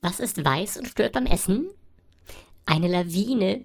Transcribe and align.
Was 0.00 0.20
ist 0.20 0.44
weiß 0.44 0.76
und 0.76 0.88
stört 0.88 1.12
beim 1.12 1.26
Essen? 1.26 1.68
Eine 2.66 2.88
Lawine. 2.88 3.64